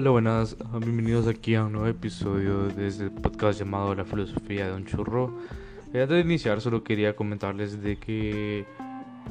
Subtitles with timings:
[0.00, 4.68] Hola, buenas, ah, bienvenidos aquí a un nuevo episodio de este podcast llamado La filosofía
[4.68, 5.36] de un churro.
[5.92, 8.64] Eh, antes de iniciar, solo quería comentarles de que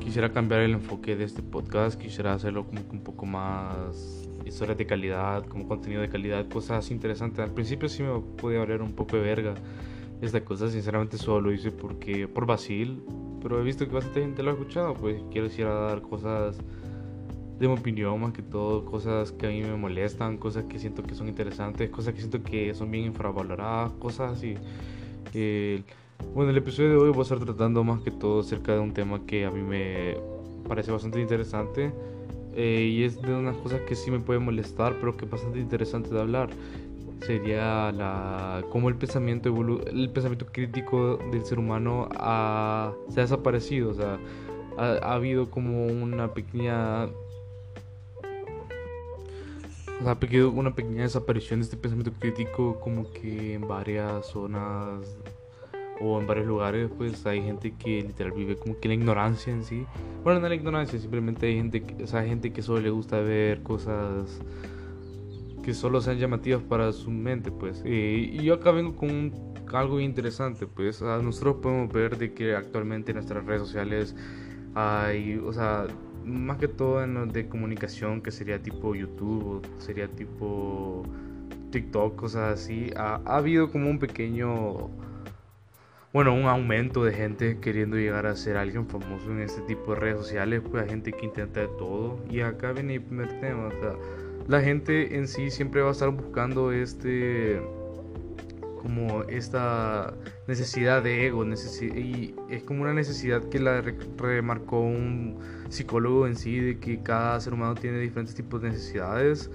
[0.01, 4.85] quisiera cambiar el enfoque de este podcast, quisiera hacerlo como un poco más historias de
[4.85, 7.39] calidad, como contenido de calidad, cosas interesantes.
[7.39, 9.53] Al principio sí me podía hablar un poco de verga
[10.19, 13.01] esta cosa, sinceramente solo lo hice porque por vacil,
[13.41, 16.59] pero he visto que bastante gente lo ha escuchado, pues quiero decir dar cosas
[17.59, 21.03] de mi opinión, más que todo, cosas que a mí me molestan, cosas que siento
[21.03, 24.55] que son interesantes, cosas que siento que son bien infravaloradas, cosas así.
[25.33, 25.81] Eh,
[26.35, 28.93] bueno, el episodio de hoy voy a estar tratando más que todo acerca de un
[28.93, 30.17] tema que a mí me
[30.67, 31.91] parece bastante interesante
[32.55, 35.59] eh, y es de unas cosas que sí me pueden molestar, pero que es bastante
[35.59, 36.49] interesante de hablar.
[37.21, 39.49] Sería la cómo el pensamiento
[39.87, 44.19] el pensamiento crítico del ser humano ha, se ha desaparecido, o sea,
[44.77, 47.07] ha, ha habido como una pequeña
[49.99, 50.17] o sea,
[50.53, 55.17] una pequeña desaparición de este pensamiento crítico como que en varias zonas
[55.99, 59.63] o en varios lugares pues hay gente que literal vive como que la ignorancia en
[59.63, 59.85] sí.
[60.23, 63.19] Bueno, no la ignorancia, simplemente hay gente, que, o sea, gente que solo le gusta
[63.21, 64.39] ver cosas
[65.63, 67.83] que solo sean llamativas para su mente pues.
[67.85, 69.33] y yo acá vengo con
[69.73, 71.01] algo interesante pues.
[71.01, 74.15] nosotros podemos ver de que actualmente en nuestras redes sociales
[74.75, 75.87] hay, o sea,
[76.27, 81.03] más que todo en los de comunicación, que sería tipo YouTube, sería tipo
[81.71, 84.89] TikTok, cosas así, ha, habido como un pequeño,
[86.13, 89.99] bueno, un aumento de gente queriendo llegar a ser alguien famoso en este tipo de
[89.99, 92.19] redes sociales, pues hay gente que intenta de todo.
[92.29, 93.93] Y acá viene el primer tema, o sea,
[94.47, 97.61] la gente en sí siempre va a estar buscando este
[98.87, 100.13] como esta
[100.47, 103.83] necesidad de ego y es como una necesidad que la
[104.17, 105.37] remarcó un
[105.67, 109.51] psicólogo en sí de que cada ser humano tiene diferentes tipos de necesidades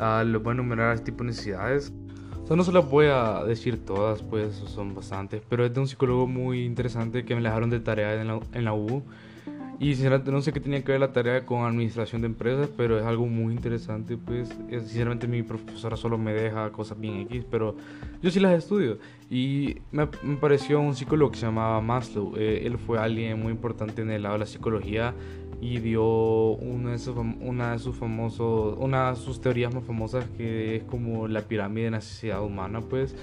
[0.00, 1.92] uh, lo voy a enumerar este tipo de necesidades.
[2.42, 5.78] O sea, no se las voy a decir todas, pues son bastantes, pero es de
[5.78, 9.04] un psicólogo muy interesante que me dejaron de tarea en la, en la U
[9.80, 12.98] y sinceramente no sé qué tenía que ver la tarea con administración de empresas, pero
[12.98, 17.76] es algo muy interesante, pues sinceramente mi profesora solo me deja cosas bien X, pero
[18.22, 18.98] yo sí las estudio.
[19.30, 23.52] Y me, me pareció un psicólogo que se llamaba Maslow, eh, él fue alguien muy
[23.52, 25.14] importante en el lado de la psicología
[25.60, 30.24] y dio una de sus, una de sus famosos, una de sus teorías más famosas
[30.36, 33.16] que es como la pirámide de necesidad humana, pues.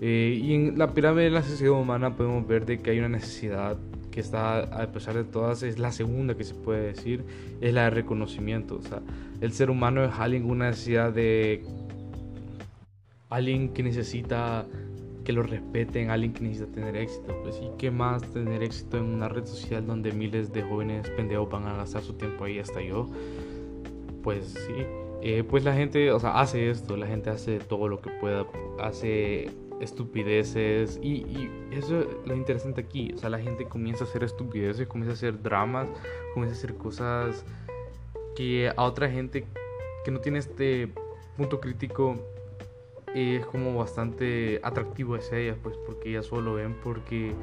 [0.00, 3.78] Eh, y en la pirámide de la humana podemos ver de que hay una necesidad
[4.16, 7.22] que está, a pesar de todas, es la segunda que se puede decir,
[7.60, 8.76] es la de reconocimiento.
[8.76, 9.02] O sea,
[9.42, 11.62] el ser humano es alguien con una necesidad de...
[13.28, 14.64] Alguien que necesita
[15.22, 17.36] que lo respeten, alguien que necesita tener éxito.
[17.42, 21.50] Pues, ¿y qué más tener éxito en una red social donde miles de jóvenes pendejos
[21.50, 23.10] van a gastar su tiempo ahí, hasta yo?
[24.22, 24.86] Pues sí.
[25.20, 28.46] Eh, pues la gente, o sea, hace esto, la gente hace todo lo que pueda,
[28.80, 29.50] hace
[29.80, 34.86] estupideces y, eso es lo interesante aquí, o sea, la gente comienza a hacer estupideces,
[34.86, 35.88] comienza a hacer dramas,
[36.32, 37.44] comienza a hacer cosas
[38.34, 39.44] que a otra gente
[40.04, 40.88] que no tiene este
[41.36, 42.16] punto crítico
[43.14, 47.34] es como bastante atractivo hacia ellas, pues porque ellas solo ven porque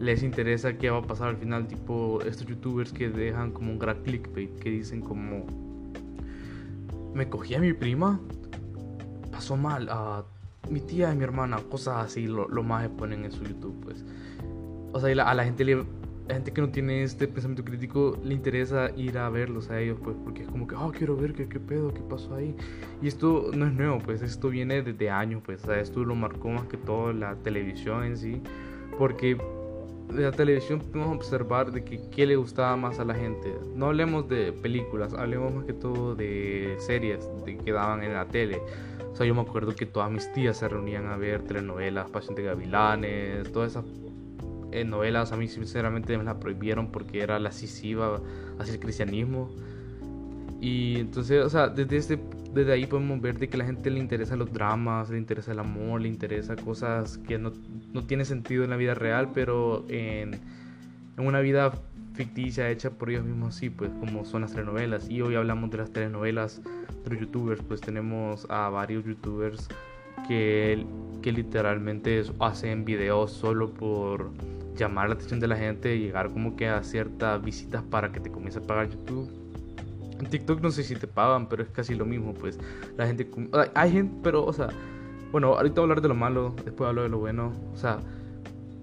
[0.00, 3.78] les interesa qué va a pasar al final, tipo estos youtubers que dejan como un
[3.78, 5.46] gran clickbait, que dicen como
[7.14, 8.20] me cogí a mi prima,
[9.30, 10.24] pasó mal, a
[10.70, 14.04] mi tía y mi hermana, cosas así, lo, más exponen en su YouTube, pues.
[14.92, 15.84] O sea, a la gente le,
[16.28, 19.98] la gente que no tiene este pensamiento crítico le interesa ir a verlos a ellos,
[20.02, 22.56] pues, porque es como que, oh, quiero ver qué, qué pedo, qué pasó ahí.
[23.00, 26.14] Y esto no es nuevo, pues, esto viene desde años, pues, o sea, esto lo
[26.14, 28.42] marcó más que todo la televisión en sí,
[28.98, 29.38] porque
[30.12, 33.54] de la televisión podemos observar de que qué le gustaba más a la gente.
[33.74, 38.26] No hablemos de películas, hablemos más que todo de series de que daban en la
[38.26, 38.60] tele.
[39.16, 43.50] Sea, yo me acuerdo que todas mis tías se reunían a ver telenovelas, Paciente Gavilanes,
[43.50, 43.84] todas esas
[44.72, 48.20] eh, novelas a mí sinceramente me las prohibieron porque era lascisiva
[48.58, 49.48] hacia el cristianismo.
[50.60, 52.18] Y entonces, o sea, desde, este,
[52.52, 55.60] desde ahí podemos ver de que la gente le interesa los dramas, le interesa el
[55.60, 57.52] amor, le interesa cosas que no,
[57.94, 60.34] no tienen sentido en la vida real, pero en,
[61.16, 61.72] en una vida
[62.16, 65.08] ficticia hecha por ellos mismos, sí, pues como son las telenovelas.
[65.08, 66.62] Y hoy hablamos de las telenovelas
[67.04, 69.68] de los youtubers, pues tenemos a varios youtubers
[70.26, 70.84] que,
[71.22, 74.30] que literalmente hacen videos solo por
[74.76, 78.30] llamar la atención de la gente llegar como que a ciertas visitas para que te
[78.30, 79.30] comience a pagar YouTube.
[80.18, 82.58] En TikTok no sé si te pagan, pero es casi lo mismo, pues
[82.96, 83.30] la gente...
[83.74, 84.68] Hay gente, pero, o sea,
[85.30, 87.52] bueno, ahorita voy a hablar de lo malo, después hablo de lo bueno.
[87.74, 87.98] O sea,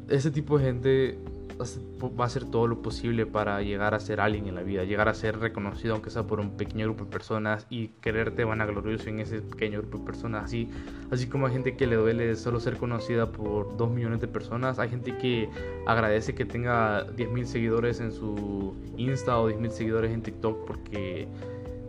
[0.09, 1.19] ese tipo de gente
[1.63, 5.10] va a hacer todo lo posible para llegar a ser alguien en la vida, llegar
[5.10, 9.19] a ser reconocido aunque sea por un pequeño grupo de personas y quererte vanaglorioso en
[9.19, 10.45] ese pequeño grupo de personas.
[10.45, 10.69] Así,
[11.12, 14.80] así como hay gente que le duele solo ser conocida por 2 millones de personas,
[14.80, 15.50] hay gente que
[15.86, 21.27] agradece que tenga 10.000 seguidores en su Insta o 10.000 seguidores en TikTok porque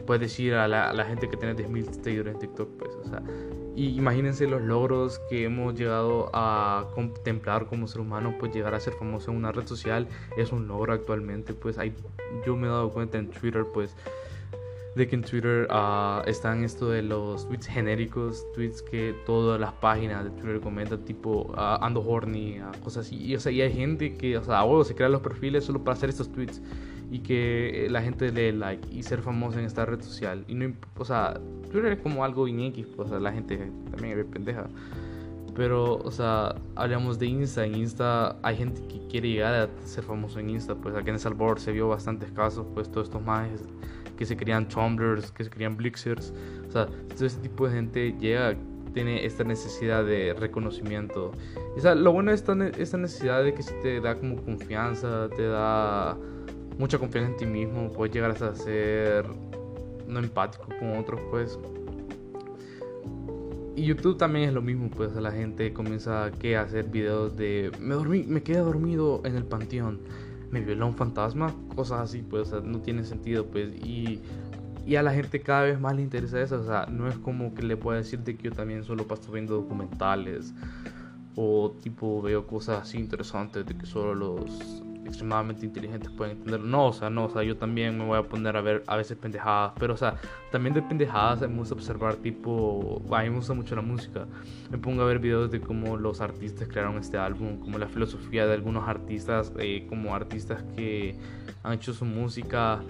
[0.07, 3.09] puedes decir a la, a la gente que tiene 10.000 seguidores en TikTok, pues, o
[3.09, 3.23] sea,
[3.77, 8.81] y imagínense los logros que hemos llegado a contemplar como ser humano, pues llegar a
[8.81, 10.07] ser famoso en una red social
[10.37, 11.55] es un logro actualmente.
[11.55, 11.93] Pues hay,
[12.47, 13.97] yo me he dado cuenta en Twitter, pues,
[14.95, 19.73] de que en Twitter uh, están esto de los tweets genéricos, tweets que todas las
[19.73, 23.17] páginas de Twitter comentan, tipo uh, ando horny, uh, cosas así.
[23.17, 25.83] Y, o sea, y hay gente que, o sea, a se crean los perfiles solo
[25.83, 26.63] para hacer estos tweets
[27.11, 30.45] y que la gente le like y ser famoso en esta red social.
[30.49, 31.41] Y no, o sea,
[31.71, 34.67] Twitter es como algo inequis, pues, o sea, la gente también es pendeja.
[35.55, 37.65] Pero, o sea, hablamos de Insta.
[37.65, 40.75] En Insta hay gente que quiere llegar a ser famoso en Insta.
[40.75, 43.49] Pues aquí en El Salvador se vio bastantes casos, pues todos estos más
[44.17, 46.33] que se querían Tumblrs, que se querían Blixers.
[46.69, 48.57] O sea, todo ese tipo de gente llega,
[48.93, 51.33] tiene esta necesidad de reconocimiento.
[51.77, 55.29] O sea, lo bueno es esta, esta necesidad de que si te da como confianza,
[55.37, 56.17] te da
[56.79, 59.27] mucha confianza en ti mismo, puedes llegar hasta ser
[60.07, 61.59] no empático con otros, pues.
[63.77, 67.95] Y YouTube también es lo mismo, pues la gente comienza a hacer videos de me
[67.95, 70.01] dormí, me quedé dormido en el panteón,
[70.51, 74.21] me violó un fantasma, cosas así, pues no tiene sentido, pues y,
[74.87, 77.53] y, a la gente cada vez más le interesa eso, o sea, no es como
[77.53, 80.55] que le pueda decir de que yo también solo paso viendo documentales
[81.35, 86.67] o tipo veo cosas así interesantes de que solo los extremadamente inteligentes pueden entenderlo.
[86.67, 88.97] No, o sea, no, o sea, yo también me voy a poner a ver a
[88.97, 90.17] veces pendejadas, pero o sea,
[90.51, 94.27] también de pendejadas me gusta observar tipo, a mí me gusta mucho la música.
[94.71, 98.47] Me pongo a ver videos de cómo los artistas crearon este álbum, como la filosofía
[98.47, 101.17] de algunos artistas, eh, como artistas que
[101.63, 102.81] han hecho su música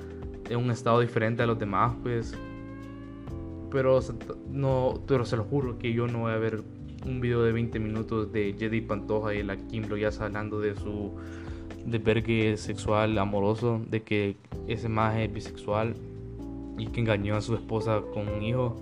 [0.49, 2.37] en un estado diferente a los demás, pues.
[3.71, 3.99] Pero,
[4.49, 6.63] no, pero se lo juro que yo no voy a ver
[7.07, 11.13] un video de 20 minutos de Jedi Pantoja y la Kim ya hablando de su
[11.87, 14.37] de es sexual, amoroso, de que
[14.67, 15.95] ese más es bisexual
[16.79, 18.77] y que engañó a su esposa con un hijo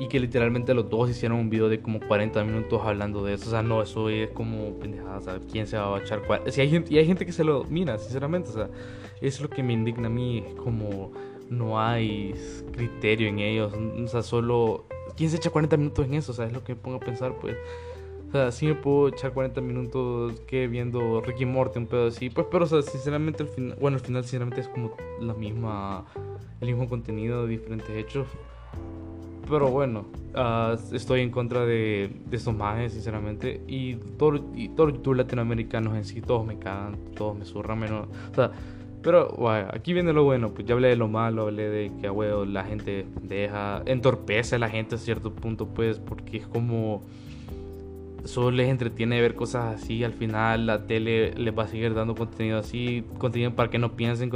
[0.00, 3.48] y que literalmente los dos hicieron un video de como 40 minutos hablando de eso.
[3.48, 5.20] O sea, no, eso es como pendejada.
[5.20, 6.22] Sea, ¿quién se va a echar?
[6.46, 8.48] Si hay gente, y hay gente que se lo mira, sinceramente.
[8.48, 8.70] O sea,
[9.20, 10.38] es lo que me indigna a mí.
[10.38, 11.12] Es como
[11.50, 12.34] no hay
[12.72, 13.74] criterio en ellos.
[13.74, 14.86] O sea, solo.
[15.18, 16.32] ¿Quién se echa 40 minutos en eso?
[16.32, 17.56] O sea, es lo que me pongo a pensar, pues.
[18.30, 22.30] O sea, sí me puedo echar 40 minutos que viendo Ricky Morty, un pedo así.
[22.30, 26.04] Pues, pero, o sea, sinceramente, al final, bueno, al final, sinceramente, es como la misma,
[26.60, 28.28] el mismo contenido, diferentes hechos.
[29.48, 30.04] Pero bueno,
[30.36, 33.62] uh, estoy en contra de, de majes, sinceramente.
[33.66, 38.06] Y todos y todo latinoamericanos en sí, todos me cagan, todos me zurran menos.
[38.30, 38.52] O sea,
[39.02, 42.06] pero bueno, aquí viene lo bueno, pues ya hablé de lo malo, hablé de que
[42.06, 47.02] a la gente deja, entorpece a la gente a cierto punto, pues, porque es como
[48.24, 50.04] solo les entretiene ver cosas así.
[50.04, 53.96] Al final la tele les va a seguir dando contenido así, contenido para que no
[53.96, 54.30] piensen,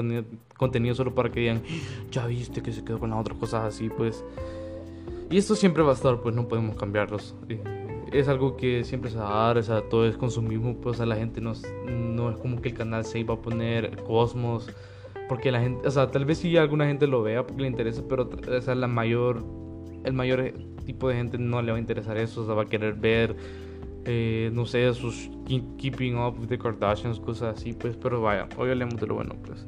[0.57, 1.63] contenido, solo para que digan,
[2.11, 4.25] ya viste que se quedó con las otras cosas así, pues.
[5.31, 7.35] Y esto siempre va a estar, pues no podemos cambiarlos.
[8.13, 11.07] Es algo que siempre se va a dar, o sea, todo es consumismo, pues a
[11.07, 11.55] la gente no,
[11.89, 14.71] no es como que el canal se iba a poner Cosmos,
[15.29, 18.03] porque la gente, o sea, tal vez sí alguna gente lo vea porque le interesa,
[18.09, 19.43] pero o sea, la mayor,
[20.05, 20.53] el mayor
[20.85, 23.35] tipo de gente no le va a interesar eso, o sea, va a querer ver
[24.05, 25.31] eh, no sé, sus
[25.79, 29.35] Keeping Up with the Kardashians, cosas así, pues, pero vaya, hoy hablemos de lo bueno,
[29.45, 29.65] pues.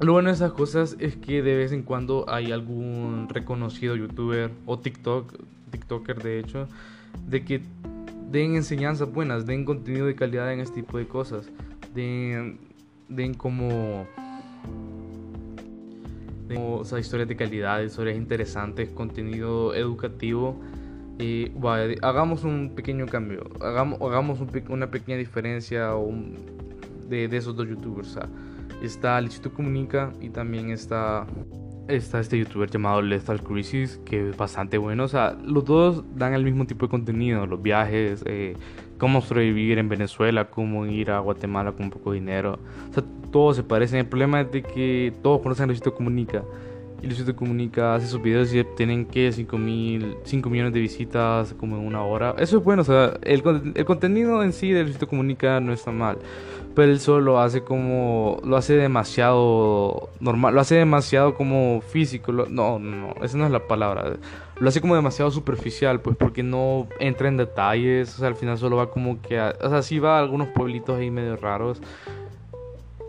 [0.00, 4.50] Lo bueno de esas cosas es que de vez en cuando hay algún reconocido youtuber
[4.66, 5.32] o TikTok,
[5.70, 6.68] TikToker de hecho,
[7.26, 7.62] de que
[8.30, 11.48] den enseñanzas buenas, den contenido de calidad en este tipo de cosas,
[11.94, 12.58] den,
[13.08, 14.06] den como,
[16.48, 20.60] den, o sea, historias de calidad, historias interesantes, contenido educativo
[21.18, 21.50] y
[22.02, 25.92] hagamos un pequeño cambio, hagamos, hagamos una pequeña diferencia
[27.08, 28.18] de, esos dos youtubers.
[28.82, 31.26] está Lichito Comunica y también está,
[31.88, 35.04] está este youtuber llamado Lethal Crisis, que es bastante bueno.
[35.04, 38.54] O sea, los dos dan el mismo tipo de contenido, los viajes, eh,
[38.98, 42.58] cómo sobrevivir en Venezuela, cómo ir a Guatemala con poco dinero.
[42.90, 44.00] O sea, todos se parecen.
[44.00, 46.42] El problema es de que todos conocen a Comunica
[47.02, 51.54] Y Luisito Comunica hace sus videos y tienen que 5, mil, 5 millones de visitas
[51.54, 52.34] como en una hora.
[52.38, 53.42] Eso es bueno, o sea, el,
[53.74, 56.18] el contenido en sí de Luisito Comunica no está mal.
[56.76, 58.38] Pero él solo lo hace como.
[58.44, 60.54] Lo hace demasiado normal.
[60.54, 62.32] Lo hace demasiado como físico.
[62.32, 63.14] no, no, no.
[63.22, 64.16] Esa no es la palabra.
[64.60, 68.14] Lo hace como demasiado superficial, pues porque no entra en detalles.
[68.16, 69.40] O sea, al final solo va como que.
[69.40, 71.80] o sea, sí va a algunos pueblitos ahí medio raros.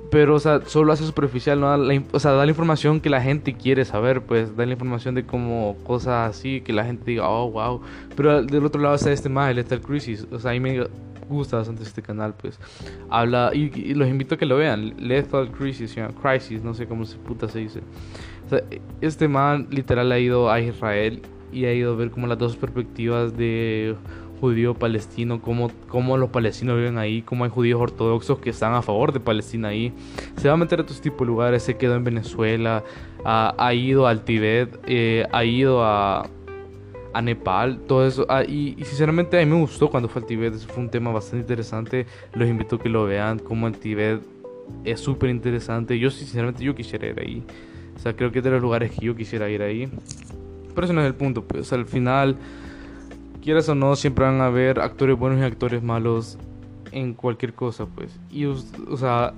[0.10, 1.76] Pero, o sea, solo hace superficial, ¿no?
[1.76, 5.16] La, o sea, da la información que la gente quiere saber, pues, da la información
[5.16, 7.82] de como cosas así, que la gente diga, oh, wow.
[8.16, 10.26] Pero del otro lado está este más, el Star Crisis.
[10.32, 10.88] O sea, ahí me
[11.28, 12.60] gusta bastante este canal, pues.
[13.10, 17.18] Habla, y, los invito a que lo vean, Lethal Crisis, Crisis, no sé cómo se
[17.18, 17.82] puta se dice.
[18.46, 18.64] O sea,
[19.02, 21.22] este man literal ha ido a Israel
[21.52, 23.96] y ha ido a ver como las dos perspectivas de
[24.40, 28.82] judío palestino, cómo, cómo los palestinos viven ahí, cómo hay judíos ortodoxos que están a
[28.82, 29.94] favor de Palestina ahí.
[30.38, 32.84] Se va a meter a estos tipos de lugares, se quedó en Venezuela,
[33.24, 36.30] ha, ido al Tibet, eh, ha ido a,
[37.14, 38.26] a Nepal, todo eso.
[38.30, 41.12] Ah, y, sinceramente a mí me gustó cuando fue al Tibet, eso fue un tema
[41.12, 42.06] bastante interesante.
[42.34, 44.22] Los invito a que lo vean, como el Tibet
[44.84, 45.98] es súper interesante.
[45.98, 47.44] Yo sinceramente yo quisiera ir ahí.
[47.96, 49.90] O sea, creo que es de los lugares que yo quisiera ir ahí.
[50.76, 52.38] Pero ese no es el punto, pues al final
[53.42, 56.38] quieras o no, siempre van a haber actores buenos y actores malos
[56.92, 58.18] en cualquier cosa, pues.
[58.32, 58.58] Y, o
[58.98, 59.34] sea,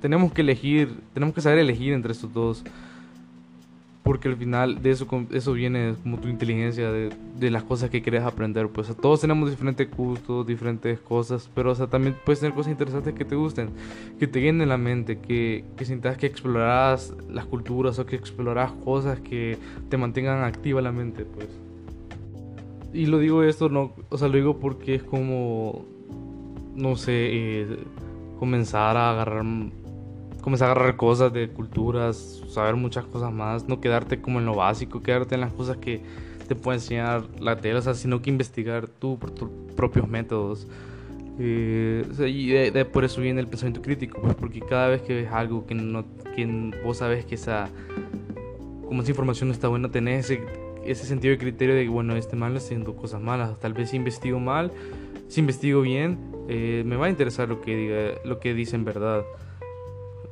[0.00, 2.64] tenemos que elegir, tenemos que saber elegir entre estos dos.
[4.02, 8.02] Porque al final de eso, eso viene como tu inteligencia, de, de las cosas que
[8.02, 8.68] quieres aprender.
[8.68, 12.72] Pues o todos tenemos diferentes gustos, diferentes cosas, pero o sea, también puedes tener cosas
[12.72, 13.70] interesantes que te gusten,
[14.18, 18.72] que te llenen la mente, que, que sientas que explorarás las culturas o que explorarás
[18.72, 19.56] cosas que
[19.88, 21.48] te mantengan activa la mente, pues
[22.94, 25.84] y lo digo esto, no, o sea, lo digo porque es como,
[26.74, 27.78] no sé, eh,
[28.38, 29.44] comenzar a agarrar,
[30.40, 34.54] comenzar a agarrar cosas de culturas, saber muchas cosas más, no quedarte como en lo
[34.54, 36.02] básico, quedarte en las cosas que
[36.46, 40.68] te puede enseñar la tele, o sea, sino que investigar tú por tus propios métodos.
[41.40, 45.32] Eh, y de, por eso viene el pensamiento crítico, pues porque cada vez que ves
[45.32, 46.04] algo que, no,
[46.36, 47.68] que vos sabes que esa,
[48.86, 50.44] como esa información no está buena, tenés ese
[50.86, 53.96] ese sentido de criterio de, bueno, este mal está haciendo cosas malas, tal vez si
[53.96, 54.72] investigo mal,
[55.28, 59.24] si investigo bien, eh, me va a interesar lo que, diga, lo que dicen verdad.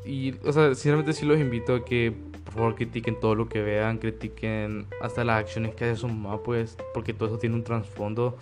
[0.04, 2.12] Y, o sea, sinceramente sí los invito a que
[2.44, 6.42] por favor critiquen todo lo que vean, critiquen hasta las acciones que hace su mamá,
[6.42, 8.36] pues, porque todo eso tiene un trasfondo.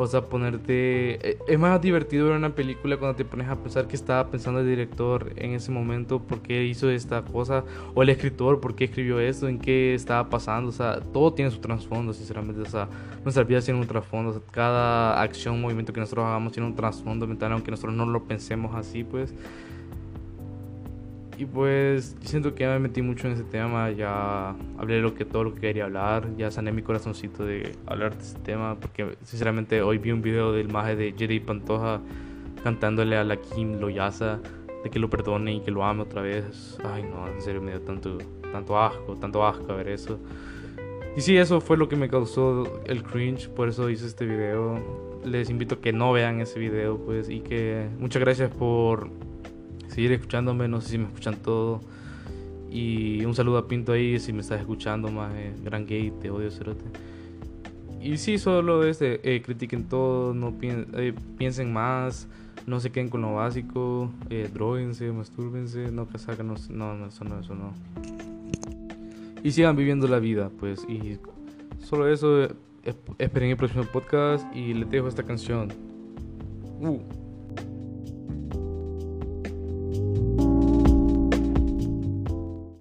[0.00, 1.28] O sea, ponerte...
[1.28, 4.60] Eh, es más divertido ver una película cuando te pones a pensar que estaba pensando
[4.60, 7.64] el director en ese momento, por qué hizo esta cosa,
[7.96, 10.68] o el escritor, por qué escribió esto, en qué estaba pasando.
[10.68, 12.62] O sea, todo tiene su trasfondo, sinceramente.
[12.62, 12.88] O sea,
[13.24, 14.30] nuestras vidas tienen un trasfondo.
[14.30, 18.06] O sea, cada acción, movimiento que nosotros hagamos tiene un trasfondo mental, aunque nosotros no
[18.06, 19.34] lo pensemos así, pues.
[21.38, 25.24] Y pues siento que ya me metí mucho en ese tema, ya hablé lo que,
[25.24, 29.16] todo lo que quería hablar, ya sané mi corazoncito de hablar de ese tema, porque
[29.22, 32.00] sinceramente hoy vi un video del maje de Jerry Pantoja
[32.64, 34.40] cantándole a la Kim Loyaza
[34.82, 36.76] de que lo perdone y que lo ame otra vez.
[36.84, 38.18] Ay no, en serio me dio tanto,
[38.50, 40.18] tanto asco, tanto asco a ver eso.
[41.16, 45.20] Y sí, eso fue lo que me causó el cringe, por eso hice este video.
[45.24, 49.08] Les invito a que no vean ese video, pues, y que muchas gracias por
[49.88, 51.80] seguir escuchándome, no sé si me escuchan todo.
[52.70, 56.30] Y un saludo a Pinto ahí si me estás escuchando, más eh, gran gay, te
[56.30, 56.84] odio, cerote.
[58.00, 62.28] Y sí, solo este, eh, critiquen todo, no eh, piensen más,
[62.66, 67.40] no se queden con lo básico, eh, droguense, mastúrbense, no que no, no, eso no,
[67.40, 67.72] eso no.
[69.42, 71.18] Y sigan viviendo la vida, pues, y
[71.80, 72.48] solo eso,
[73.18, 75.72] esperen el próximo podcast y les dejo esta canción.
[76.80, 77.17] Uh.